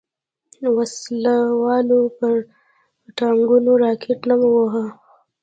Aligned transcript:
وسله 0.75 1.37
والو 1.63 2.01
پر 2.17 2.33
ټانګونو 3.17 3.71
راکټ 3.83 4.19
نه 4.29 4.35
وواهه. 4.41 4.85